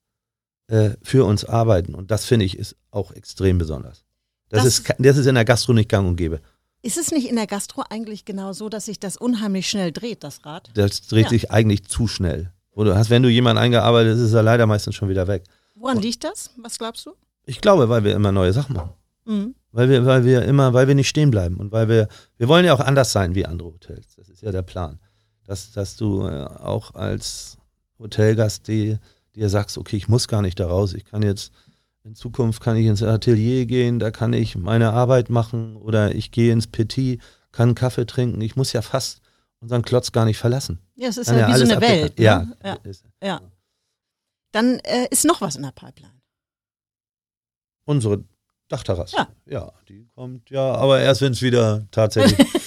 äh, 0.68 0.92
für 1.04 1.26
uns 1.26 1.46
arbeiten. 1.46 1.94
Und 1.94 2.10
das 2.10 2.26
finde 2.26 2.46
ich 2.46 2.58
ist 2.58 2.76
auch 2.90 3.12
extrem 3.12 3.58
besonders. 3.58 4.04
Das, 4.50 4.64
Das- 4.64 4.80
ist, 4.80 4.94
das 4.98 5.18
ist 5.18 5.26
in 5.28 5.36
der 5.36 5.46
Gastro 5.46 5.74
nicht 5.74 5.90
gang 5.90 6.08
und 6.08 6.16
gäbe. 6.16 6.42
Ist 6.84 6.98
es 6.98 7.12
nicht 7.12 7.30
in 7.30 7.36
der 7.36 7.48
Gastro 7.48 7.84
eigentlich 7.90 8.26
genau 8.26 8.54
so, 8.54 8.68
dass 8.70 8.86
sich 8.86 9.00
das 9.00 9.18
unheimlich 9.18 9.70
schnell 9.70 9.92
dreht, 9.92 10.24
das 10.24 10.46
Rad? 10.46 10.70
Das 10.74 11.02
dreht 11.08 11.26
Ja. 11.26 11.30
sich 11.30 11.52
eigentlich 11.52 11.84
zu 11.86 12.08
schnell. 12.08 12.52
Du 12.76 12.96
hast, 12.96 13.12
wenn 13.12 13.22
du 13.22 13.30
jemanden 13.30 13.62
eingearbeitet 13.62 14.14
hast, 14.16 14.22
ist 14.22 14.34
er 14.34 14.42
leider 14.42 14.66
meistens 14.66 14.96
schon 14.96 15.08
wieder 15.10 15.28
weg. 15.28 15.44
Woran 15.76 16.00
liegt 16.00 16.24
das? 16.24 16.50
Was 16.58 16.80
glaubst 16.80 17.06
du? 17.06 17.12
Ich 17.46 17.62
glaube, 17.62 17.90
weil 17.90 18.04
wir 18.04 18.16
immer 18.16 18.32
neue 18.32 18.54
Sachen 18.54 18.76
machen. 18.76 18.94
Mhm. 19.26 19.54
Weil 19.72 19.90
wir, 19.90 20.06
weil 20.06 20.26
wir 20.26 20.44
immer, 20.44 20.74
weil 20.74 20.88
wir 20.88 20.96
nicht 20.96 21.08
stehen 21.10 21.30
bleiben 21.30 21.58
und 21.58 21.72
weil 21.72 21.88
wir, 21.88 22.08
wir 22.38 22.48
wollen 22.48 22.66
ja 22.66 22.74
auch 22.74 22.80
anders 22.80 23.12
sein 23.12 23.36
wie 23.36 23.46
andere 23.46 23.68
Hotels. 23.74 24.16
Das 24.16 24.30
ist 24.30 24.42
ja 24.42 24.52
der 24.52 24.64
Plan. 24.64 25.00
Dass, 25.46 25.72
dass 25.72 25.96
du 25.96 26.26
äh, 26.28 26.46
auch 26.46 26.96
als 26.96 27.58
Hotelgast 28.00 28.68
die, 28.68 28.98
dir 29.36 29.50
sagst, 29.50 29.78
okay, 29.78 29.98
ich 29.98 30.08
muss 30.08 30.28
gar 30.28 30.42
nicht 30.42 30.60
da 30.60 30.68
raus, 30.68 30.94
ich 30.94 31.06
kann 31.06 31.22
jetzt, 31.22 31.52
in 32.04 32.16
Zukunft 32.16 32.62
kann 32.62 32.76
ich 32.78 32.86
ins 32.88 33.04
Atelier 33.04 33.66
gehen, 33.66 34.00
da 34.00 34.12
kann 34.12 34.34
ich 34.34 34.56
meine 34.56 34.92
Arbeit 34.94 35.30
machen 35.30 35.76
oder 35.76 36.16
ich 36.16 36.32
gehe 36.32 36.52
ins 36.52 36.68
Petit, 36.68 37.22
kann 37.52 37.76
Kaffee 37.76 38.06
trinken. 38.06 38.42
Ich 38.42 38.56
muss 38.56 38.74
ja 38.74 38.82
fast 38.82 39.22
unseren 39.60 39.84
Klotz 39.84 40.12
gar 40.12 40.26
nicht 40.26 40.38
verlassen. 40.40 40.80
Ja, 40.96 41.10
es 41.10 41.18
ist 41.18 41.28
Kann 41.28 41.38
ja, 41.40 41.48
wie 41.50 41.58
so 41.58 41.64
eine 41.66 41.76
abdecken. 41.76 42.02
Welt. 42.02 42.18
Ne? 42.20 42.26
Ja, 42.26 42.48
ja. 42.64 42.78
Ja. 43.24 43.42
Dann 44.52 44.80
äh, 44.80 45.08
ist 45.12 45.26
noch 45.26 45.42
was 45.42 45.56
in 45.56 45.62
der 45.64 45.72
Pipeline. 45.72 46.14
unsere 47.86 48.24
Dachterrasse. 48.68 49.18
Ja. 49.18 49.28
ja, 49.46 49.72
die 49.90 50.08
kommt 50.16 50.50
ja, 50.50 50.74
aber 50.76 51.02
erst 51.02 51.22
wenn 51.22 51.34
es 51.34 51.42
wieder 51.42 51.86
tatsächlich. 51.92 52.48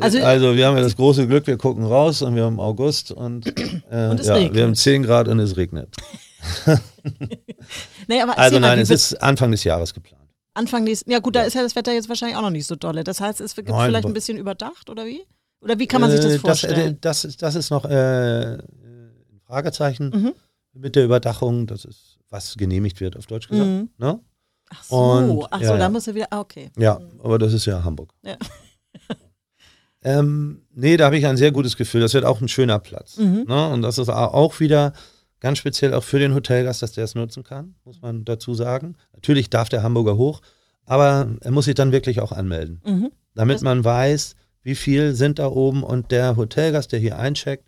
Also- 0.00 0.20
also, 0.22 0.54
wir 0.54 0.68
haben 0.68 0.76
ja 0.76 0.82
das 0.84 0.94
große 0.94 1.26
Glück, 1.26 1.48
wir 1.48 1.58
gucken 1.58 1.84
raus 1.84 2.22
und 2.22 2.36
wir 2.36 2.44
haben 2.44 2.60
August 2.60 3.10
und, 3.10 3.44
äh, 3.90 4.08
Und 4.08 4.20
es 4.20 4.28
ja, 4.28 4.34
regnet. 4.34 4.54
wir 4.54 4.62
haben 4.62 4.74
10 4.76 5.02
Grad 5.02 5.26
und 5.26 5.40
es 5.40 5.56
regnet. 5.56 5.96
Nee, 8.08 8.20
aber 8.22 8.36
Also 8.38 8.58
nein, 8.58 8.78
es 8.78 8.90
ist 8.90 9.14
Anfang 9.22 9.50
des 9.50 9.64
Jahres 9.64 9.94
geplant. 9.94 10.20
Anfang 10.54 10.84
nächsten. 10.84 11.10
Ja, 11.10 11.20
gut, 11.20 11.36
da 11.36 11.40
Ja. 11.40 11.46
ist 11.46 11.54
ja 11.54 11.62
das 11.62 11.76
Wetter 11.76 11.92
jetzt 11.92 12.08
wahrscheinlich 12.08 12.36
auch 12.36 12.42
noch 12.42 12.50
nicht 12.50 12.66
so 12.66 12.74
dolle. 12.76 13.04
Das 13.04 13.20
heißt, 13.20 13.40
es 13.40 13.56
wird 13.56 13.68
Nein, 13.68 13.90
vielleicht 13.90 14.06
ein 14.06 14.12
bisschen 14.12 14.36
überdacht 14.36 14.90
oder 14.90 15.06
wie? 15.06 15.22
Oder 15.60 15.78
wie 15.78 15.86
kann 15.86 16.00
man 16.00 16.10
sich 16.10 16.20
das 16.20 16.32
Äh, 16.34 16.38
vorstellen? 16.38 16.98
Das, 17.00 17.22
das, 17.22 17.24
ist, 17.30 17.42
das 17.42 17.54
ist 17.54 17.70
noch 17.70 17.84
äh, 17.84 18.54
ein 18.54 19.40
Fragezeichen 19.46 20.10
Mhm. 20.10 20.32
mit 20.72 20.96
der 20.96 21.04
Überdachung, 21.04 21.66
das 21.66 21.84
ist, 21.84 22.18
was 22.30 22.56
genehmigt 22.56 23.00
wird, 23.00 23.16
auf 23.16 23.26
Deutsch 23.26 23.48
gesagt. 23.48 23.68
Mhm. 23.68 23.90
Ne? 23.98 24.18
Ach 24.70 24.82
so, 24.84 24.96
Und- 24.96 25.46
ach 25.50 25.58
so, 25.58 25.64
ja, 25.64 25.72
da 25.76 25.78
ja. 25.78 25.88
muss 25.88 26.06
er 26.08 26.14
wieder. 26.14 26.26
Ah, 26.30 26.40
okay. 26.40 26.70
Ja, 26.76 27.00
aber 27.22 27.38
das 27.38 27.52
ist 27.52 27.66
ja 27.66 27.84
Hamburg. 27.84 28.12
Ja. 28.22 28.36
ähm, 30.02 30.62
nee, 30.72 30.96
da 30.96 31.06
habe 31.06 31.18
ich 31.18 31.26
ein 31.26 31.36
sehr 31.36 31.52
gutes 31.52 31.76
Gefühl. 31.76 32.00
Das 32.00 32.14
wird 32.14 32.24
auch 32.24 32.40
ein 32.40 32.48
schöner 32.48 32.78
Platz. 32.78 33.18
Mhm. 33.18 33.44
Ne? 33.46 33.68
Und 33.68 33.82
das 33.82 33.98
ist 33.98 34.08
auch 34.08 34.60
wieder 34.60 34.92
ganz 35.40 35.58
speziell 35.58 35.94
auch 35.94 36.04
für 36.04 36.18
den 36.18 36.34
Hotelgast, 36.34 36.82
dass 36.82 36.92
der 36.92 37.04
es 37.04 37.14
nutzen 37.14 37.42
kann, 37.44 37.74
muss 37.84 38.00
man 38.02 38.24
dazu 38.24 38.54
sagen. 38.54 38.96
Natürlich 39.14 39.50
darf 39.50 39.68
der 39.68 39.82
Hamburger 39.82 40.16
hoch, 40.16 40.40
aber 40.86 41.28
er 41.40 41.50
muss 41.50 41.64
sich 41.66 41.74
dann 41.74 41.92
wirklich 41.92 42.20
auch 42.20 42.32
anmelden, 42.32 42.80
Mhm. 42.84 43.10
damit 43.34 43.56
Das- 43.56 43.62
man 43.62 43.84
weiß, 43.84 44.34
wie 44.62 44.74
viel 44.74 45.14
sind 45.14 45.38
da 45.38 45.46
oben 45.48 45.82
und 45.82 46.10
der 46.10 46.36
Hotelgast, 46.36 46.92
der 46.92 46.98
hier 46.98 47.18
eincheckt, 47.18 47.64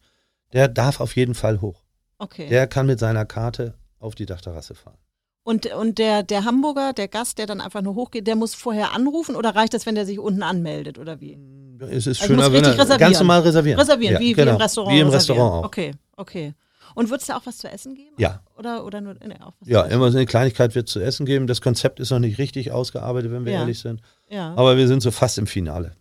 der 0.52 0.69
darf 0.69 1.00
auf 1.00 1.17
jeden 1.17 1.35
Fall 1.35 1.61
hoch. 1.61 1.83
Okay. 2.19 2.49
Der 2.49 2.67
kann 2.67 2.87
mit 2.87 2.99
seiner 2.99 3.25
Karte 3.25 3.75
auf 3.99 4.14
die 4.14 4.26
Dachterrasse 4.26 4.75
fahren. 4.75 4.99
und 5.45 5.67
und 5.75 5.99
der, 5.99 6.23
der 6.23 6.45
Hamburger, 6.45 6.93
der 6.93 7.09
Gast, 7.09 7.38
der 7.38 7.47
dann 7.47 7.61
einfach 7.61 7.83
nur 7.83 7.97
hochgeht, 7.97 8.29
der 8.29 8.37
muss 8.37 8.55
vorher 8.55 8.93
anrufen 8.93 9.35
oder 9.35 9.57
reicht 9.57 9.75
das, 9.75 9.87
wenn 9.87 9.97
der 9.97 10.07
sich 10.07 10.21
unten 10.21 10.45
anmeldet 10.45 11.00
oder 11.00 11.21
wie? 11.21 11.37
Es 11.81 12.07
ist 12.07 12.21
Also 12.23 12.35
schöner, 12.35 12.52
wenn 12.52 12.62
er 12.62 12.73
reservieren. 12.75 12.99
ganz 13.00 13.19
normal 13.19 13.41
reservieren. 13.41 13.81
Reservieren, 13.81 14.14
Ja, 14.14 14.21
wie, 14.21 14.33
genau. 14.35 14.52
wie 14.52 14.55
im 14.55 14.61
Restaurant. 14.62 14.95
Wie 14.97 15.00
im 15.00 15.09
reservieren. 15.09 15.38
Restaurant 15.41 15.64
auch. 15.64 15.67
Okay, 15.67 15.91
okay. 16.17 16.55
Und 16.95 17.11
wird 17.11 17.21
es 17.23 17.27
da 17.27 17.37
auch 17.37 17.47
was 17.47 17.59
zu 17.59 17.69
essen 17.71 17.95
geben? 17.95 18.15
Ja. 18.19 18.43
Oder, 18.59 18.85
oder 18.85 19.01
nur 19.01 19.15
nee, 19.15 19.35
auch 19.41 19.55
was 19.61 19.69
Ja, 19.69 19.83
immer 19.85 20.11
so 20.11 20.19
eine 20.19 20.27
Kleinigkeit 20.27 20.75
wird 20.75 20.89
zu 20.89 21.01
essen 21.01 21.27
geben. 21.27 21.47
Das 21.47 21.61
Konzept 21.61 22.01
ist 22.01 22.11
noch 22.11 22.19
nicht 22.19 22.39
richtig 22.39 22.71
ausgearbeitet, 22.73 23.31
wenn 23.33 23.45
wir 23.45 23.53
Ja. 23.53 23.61
ehrlich 23.61 23.79
sind. 23.79 24.01
Ja. 24.29 24.55
Aber 24.55 24.77
wir 24.77 24.87
sind 24.89 25.03
so 25.03 25.11
fast 25.11 25.39
im 25.39 25.47
Finale. 25.47 25.97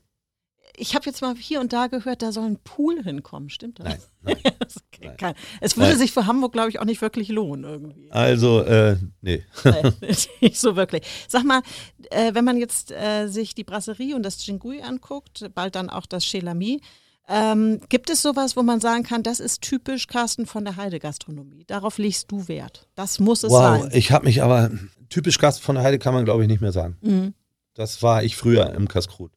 Ich 0.78 0.96
habe 0.96 1.06
jetzt 1.06 1.22
mal 1.22 1.36
hier 1.36 1.60
und 1.60 1.74
da 1.74 1.88
gehört, 1.88 2.22
da 2.22 2.32
soll 2.32 2.46
ein 2.46 2.58
Pool 2.64 3.04
hinkommen. 3.04 3.50
Stimmt 3.50 3.80
das? 3.80 3.86
Nein, 3.86 4.00
nein. 4.44 4.54
Das 4.60 4.76
Nein. 5.04 5.18
kein- 5.18 5.36
es 5.60 5.76
würde 5.78 5.90
Nein. 5.90 5.98
sich 6.00 6.12
für 6.12 6.28
Hamburg, 6.28 6.54
glaube 6.54 6.70
ich, 6.70 6.80
auch 6.80 6.86
nicht 6.86 7.02
wirklich 7.02 7.28
lohnen 7.30 7.64
irgendwie. 7.70 8.12
Also, 8.12 8.62
äh, 8.62 8.98
nee. 9.22 9.44
Nein, 9.64 9.94
nicht 10.42 10.60
so 10.60 10.76
wirklich. 10.76 11.04
Sag 11.28 11.44
mal, 11.44 11.62
äh, 12.10 12.34
wenn 12.34 12.46
man 12.46 12.58
jetzt 12.58 12.92
äh, 12.92 13.28
sich 13.28 13.54
die 13.54 13.64
Brasserie 13.64 14.16
und 14.16 14.24
das 14.24 14.38
Cingui 14.40 14.82
anguckt, 14.82 15.50
bald 15.54 15.76
dann 15.76 15.90
auch 15.90 16.06
das 16.06 16.24
Chelami, 16.24 16.82
ähm, 17.28 17.80
gibt 17.90 18.10
es 18.10 18.22
sowas, 18.22 18.56
wo 18.58 18.64
man 18.64 18.80
sagen 18.82 19.04
kann, 19.04 19.24
das 19.24 19.40
ist 19.40 19.62
typisch 19.62 20.08
Carsten 20.08 20.46
von 20.46 20.66
der 20.66 20.76
Heide 20.76 21.00
Gastronomie? 21.00 21.64
Darauf 21.66 21.98
legst 21.98 22.32
du 22.32 22.48
Wert. 22.48 22.88
Das 22.96 23.20
muss 23.20 23.44
es 23.44 23.52
Wow, 23.52 23.84
sein. 23.84 23.92
ich 23.94 24.12
habe 24.12 24.26
mich 24.26 24.42
aber, 24.44 24.72
typisch 25.10 25.38
Gast 25.38 25.62
von 25.62 25.76
der 25.76 25.84
Heide 25.84 26.00
kann 26.00 26.14
man 26.14 26.26
glaube 26.26 26.44
ich 26.44 26.50
nicht 26.50 26.62
mehr 26.62 26.72
sagen. 26.72 26.98
Mhm. 27.02 27.34
Das 27.74 28.02
war 28.04 28.24
ich 28.24 28.36
früher 28.36 28.74
im 28.74 28.88
Kaskrut. 28.88 29.32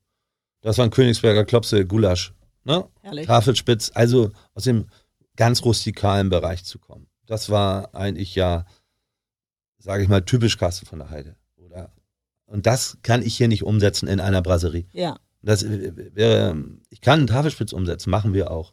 Das 0.61 0.79
war 0.79 0.85
ein 0.85 0.91
Königsberger 0.91 1.45
Klopse, 1.45 1.87
Gulasch. 1.87 2.33
Ne? 2.65 2.85
Ehrlich. 3.03 3.27
Tafelspitz, 3.27 3.93
also 3.95 4.31
aus 4.55 4.65
dem 4.65 4.87
ganz 5.37 5.65
rustikalen 5.65 6.31
Bereich 6.31 6.65
zu 6.65 6.79
kommen. 6.79 7.07
Das 7.27 7.51
war 7.51 7.95
eigentlich 7.95 8.35
ja, 8.35 8.65
sage 9.79 10.03
ich 10.03 10.09
mal, 10.09 10.23
typisch 10.23 10.57
Carsten 10.57 10.87
von 10.87 11.01
der 11.01 11.11
Heide. 11.11 11.37
Und 12.47 12.67
das 12.67 12.99
kann 13.03 13.23
ich 13.23 13.37
hier 13.37 13.49
nicht 13.49 13.65
umsetzen 13.65 14.07
in 14.07 14.21
einer 14.21 14.43
Brasserie. 14.43 14.87
Ja. 14.93 15.19
Das 15.45 15.65
wäre, 15.69 16.57
ich 16.91 17.01
kann 17.01 17.21
einen 17.21 17.27
Tafelspitz 17.27 17.73
umsetzen, 17.73 18.11
machen 18.11 18.33
wir 18.35 18.51
auch. 18.51 18.73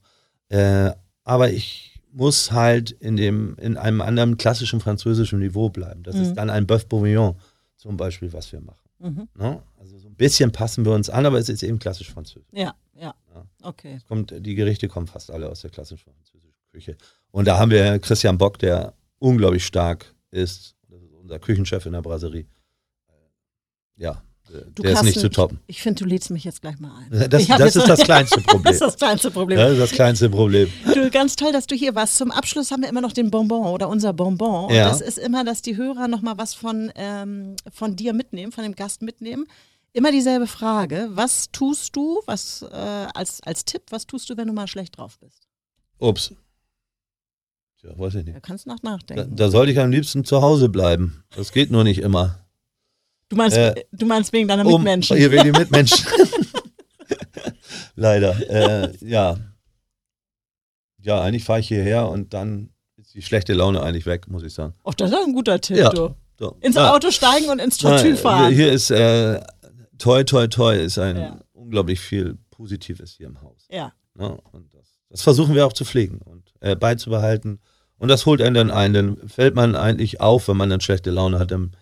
Äh, 0.50 0.92
aber 1.24 1.51
ich 1.51 2.00
muss 2.12 2.51
halt 2.51 2.92
in 2.92 3.16
dem, 3.16 3.56
in 3.58 3.78
einem 3.78 4.01
anderen 4.01 4.38
klassischen 4.38 4.80
französischen 4.82 5.40
Niveau 5.40 5.70
bleiben. 5.70 6.04
Das 6.04 6.16
Mhm. 6.16 6.22
ist 6.24 6.34
dann 6.36 6.50
ein 6.50 6.66
Bœuf 6.68 6.88
Bourguignon 6.88 7.36
zum 7.78 7.98
Beispiel, 7.98 8.32
was 8.34 8.51
wir 8.51 8.62
machen. 8.62 8.90
Mhm. 9.00 9.28
Ne? 9.38 9.63
Also 9.80 9.98
so 9.98 10.08
ein 10.10 10.16
bisschen 10.16 10.51
passen 10.51 10.86
wir 10.86 10.92
uns 10.94 11.10
an, 11.10 11.25
aber 11.25 11.40
es 11.40 11.50
ist 11.50 11.63
eben 11.63 11.80
klassisch 11.80 12.12
französisch. 12.12 12.48
Ja, 12.51 12.75
ja. 12.96 13.16
Ja. 13.34 13.46
Okay. 13.63 14.00
Kommt, 14.08 14.34
die 14.46 14.56
Gerichte 14.56 14.88
kommen 14.88 15.08
fast 15.08 15.32
alle 15.32 15.50
aus 15.50 15.62
der 15.62 15.72
klassischen 15.72 16.12
französischen 16.13 16.54
Küche. 16.72 16.98
Und 17.32 17.48
da 17.48 17.58
haben 17.58 17.72
wir 17.72 17.98
Christian 18.00 18.38
Bock, 18.38 18.60
der 18.60 18.94
unglaublich 19.20 19.66
stark 19.66 20.13
ist. 20.32 20.75
Das 20.90 21.01
ist 21.01 21.13
unser 21.13 21.40
Küchenchef 21.40 21.86
in 21.86 21.94
der 21.94 22.01
Brasserie. 22.01 22.46
Ja, 23.96 24.12
äh, 24.12 24.16
Du, 24.75 24.84
der 24.84 24.93
ist 24.93 25.03
nicht 25.03 25.20
zu 25.20 25.29
toppen. 25.29 25.60
Ich 25.67 25.81
finde, 25.81 26.03
du 26.03 26.10
lädst 26.10 26.29
mich 26.29 26.43
jetzt 26.43 26.62
gleich 26.62 26.79
mal 26.79 26.91
ein. 27.10 27.29
Das, 27.29 27.48
das 27.48 27.75
ist 27.75 27.88
das 27.88 28.00
kleinste 28.01 28.41
Problem. 28.41 28.63
Das 28.63 28.74
ist 28.75 28.81
das 28.81 28.98
kleinste 28.98 29.31
Problem. 29.31 29.58
Das 29.58 29.72
ist 29.74 29.79
das 29.79 29.91
kleinste 29.91 30.29
Problem. 30.29 30.70
Du, 30.93 31.10
ganz 31.10 31.36
toll, 31.36 31.51
dass 31.51 31.67
du 31.67 31.75
hier 31.75 31.96
warst. 31.96 32.15
Zum 32.17 32.31
Abschluss 32.31 32.72
haben 32.72 32.81
wir 32.81 32.89
immer 32.89 33.01
noch 33.01 33.13
den 33.13 33.31
Bonbon 33.31 33.65
oder 33.67 33.88
unser 33.89 34.13
Bonbon. 34.13 34.65
Und 34.65 34.74
Ja. 34.75 34.89
das 34.89 35.01
ist 35.01 35.17
immer, 35.17 35.43
dass 35.43 35.62
die 35.62 35.77
Hörer 35.77 36.08
nochmal 36.08 36.38
was 36.38 36.53
von, 36.53 36.91
ähm, 36.96 37.55
von 37.72 37.96
dir 37.96 38.13
mitnehmen, 38.13 38.51
von 38.51 38.63
dem 38.63 38.75
Gast 38.75 39.01
mitnehmen. 39.01 39.46
Immer 39.93 40.12
dieselbe 40.12 40.48
Frage. 40.48 41.10
Was 41.12 41.51
tust 41.51 41.96
du, 41.96 42.22
was 42.25 42.62
äh, 42.62 42.75
als, 43.13 43.41
als 43.43 43.65
Tipp, 43.65 43.84
was 43.89 44.05
tust 44.08 44.29
du, 44.29 44.38
wenn 44.38 44.48
du 44.48 44.53
mal 44.53 44.67
schlecht 44.67 44.98
drauf 44.98 45.17
bist? 45.20 45.48
Ups. 46.00 46.34
Ja, 47.84 47.98
weiß 47.98 48.15
ich 48.15 48.25
Da 48.25 48.31
nicht. 48.34 48.43
kannst 48.43 48.65
du 48.65 48.70
nach 48.70 48.79
Da, 48.79 48.91
nachdenken. 48.91 49.36
da 49.36 49.50
sollte 49.50 49.72
ich 49.72 49.79
am 49.79 49.91
liebsten 49.91 50.24
zu 50.24 50.41
Hause 50.41 50.70
bleiben. 50.70 51.24
Das 51.36 51.51
geht 51.51 51.72
nur 51.72 51.84
nicht 51.84 52.00
immer. 52.00 52.39
Du 53.31 53.38
meinst, 53.38 53.55
äh, 53.55 53.73
du 53.93 54.05
meinst 54.05 54.33
wegen 54.33 54.47
deiner 54.50 54.65
Um, 54.65 54.73
Mitmenschen. 54.83 55.15
hier 55.15 55.31
wegen 55.31 55.45
die 55.45 55.51
Mitmenschen. 55.57 56.05
Leider. 57.95 58.35
Äh, 58.50 58.93
ja. 59.07 59.38
Ja, 61.01 61.21
eigentlich 61.21 61.45
fahre 61.45 61.61
ich 61.61 61.67
hierher 61.69 62.09
und 62.09 62.33
dann 62.33 62.71
ist 62.97 63.13
die 63.13 63.21
schlechte 63.21 63.53
Laune 63.53 63.81
eigentlich 63.81 64.05
weg, 64.05 64.27
muss 64.27 64.43
ich 64.43 64.53
sagen. 64.53 64.73
Oh, 64.83 64.91
das 64.95 65.11
ist 65.11 65.17
ein 65.17 65.33
guter 65.33 65.59
Tipp, 65.61 65.77
Ja. 65.77 65.89
du. 65.89 66.13
So. 66.38 66.57
Ins 66.59 66.75
Ja. 66.75 66.93
Auto 66.93 67.09
steigen 67.11 67.50
und 67.50 67.59
ins 67.59 67.77
Tortue 67.77 68.17
fahren. 68.17 68.53
Hier 68.53 68.71
ist 68.71 68.91
äh, 68.91 69.39
toi, 69.97 70.23
toi, 70.23 70.47
toi, 70.47 70.75
ist 70.75 70.97
ein 70.97 71.15
Ja. 71.17 71.39
unglaublich 71.53 72.00
viel 72.01 72.38
Positives 72.50 73.13
hier 73.13 73.27
im 73.27 73.41
Haus. 73.41 73.65
Ja. 73.71 73.93
Ne? 74.15 74.38
Und 74.51 74.73
das, 74.73 74.88
das 75.09 75.21
versuchen 75.21 75.55
wir 75.55 75.65
auch 75.65 75.73
zu 75.73 75.85
pflegen 75.85 76.19
und 76.25 76.51
äh, 76.59 76.75
beizubehalten. 76.75 77.61
Und 77.97 78.09
das 78.09 78.25
holt 78.25 78.41
einen 78.41 78.55
dann 78.55 78.71
ein. 78.71 78.93
Dann 78.93 79.29
fällt 79.29 79.55
man 79.55 79.75
eigentlich 79.75 80.19
auf, 80.19 80.50
wenn 80.50 80.57
man 80.57 80.69
dann 80.69 80.81
schlechte 80.81 81.11
Laune 81.11 81.39
hat. 81.39 81.51
Dann 81.51 81.77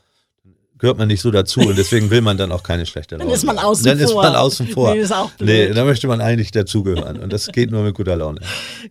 gehört 0.80 0.98
man 0.98 1.08
nicht 1.08 1.22
so 1.22 1.30
dazu 1.30 1.60
und 1.60 1.78
deswegen 1.78 2.10
will 2.10 2.22
man 2.22 2.38
dann 2.38 2.52
auch 2.52 2.64
keine 2.64 2.86
schlechte 2.86 3.16
Laune. 3.16 3.26
Dann 3.26 3.36
ist 3.36 3.44
man 3.44 3.60
außen 3.60 3.86
dann 3.86 3.98
vor. 4.00 4.06
ist 4.08 4.16
man 4.16 4.36
außen 4.36 4.68
vor. 4.70 4.94
Nee, 4.96 5.02
ist 5.02 5.12
auch 5.14 5.30
Nee, 5.40 5.66
blöd. 5.68 5.78
da 5.78 5.86
möchte 5.86 6.08
man 6.08 6.22
eigentlich 6.22 6.52
dazugehören. 6.52 7.20
Und 7.20 7.32
das 7.32 7.48
geht 7.48 7.70
nur 7.70 7.84
mit 7.84 7.94
guter 7.96 8.16
Laune. 8.16 8.42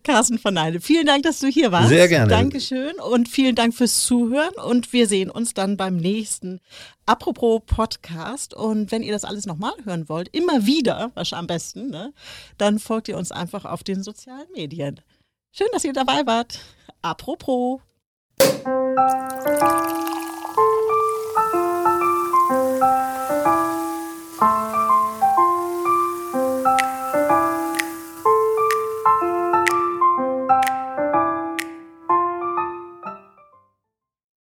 Carsten 0.05 0.39
von 0.39 0.55
Neide, 0.55 0.81
vielen 0.81 1.07
Dank, 1.07 1.25
dass 1.25 1.41
du 1.41 1.49
hier 1.49 1.73
warst. 1.73 1.89
Sehr 1.89 2.07
gerne. 2.09 2.29
Dankeschön 2.29 2.93
und 3.11 3.29
vielen 3.29 3.55
Dank 3.57 3.75
fürs 3.75 4.05
Zuhören 4.05 4.55
und 4.65 4.93
wir 4.93 5.09
sehen 5.09 5.31
uns 5.31 5.55
dann 5.55 5.77
beim 5.77 5.97
nächsten 5.97 6.61
Apropos 7.07 7.63
Podcast 7.67 8.53
und 8.53 8.93
wenn 8.93 9.03
ihr 9.03 9.13
das 9.13 9.25
alles 9.25 9.47
nochmal 9.47 9.73
hören 9.85 10.11
wollt, 10.11 10.29
immer 10.37 10.67
wieder, 10.67 11.11
was 11.15 11.33
am 11.33 11.47
besten, 11.47 11.89
ne, 11.89 12.13
dann 12.59 12.79
folgt 12.79 13.09
ihr 13.09 13.17
uns 13.17 13.33
einfach 13.33 13.65
auf 13.65 13.83
den 13.83 14.03
sozialen 14.03 14.47
Medien. 14.55 15.01
Schön, 15.51 15.69
dass 15.73 15.85
ihr 15.85 15.95
dabei 15.95 16.27
wart. 16.27 16.59
Apropos. 17.01 17.81